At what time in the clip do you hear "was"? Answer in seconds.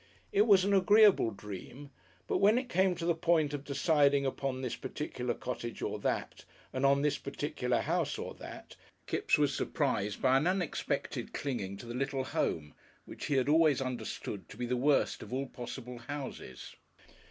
0.47-0.65, 9.37-9.53